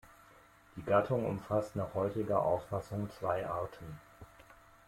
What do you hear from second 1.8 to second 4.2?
heutiger Auffassung zwei Arten.